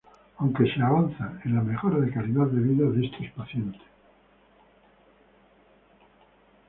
[0.39, 3.85] Aunque se avanza en la mejora de calidad de vida de estos pacientes.